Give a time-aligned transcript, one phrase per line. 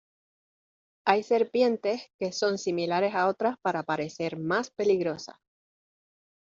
[1.05, 5.35] Hay serpientes que son similares a otras para parecer más peligrosas.